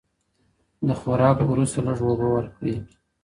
[0.87, 2.75] د خوراک وروسته لږه اوبه ورکړئ.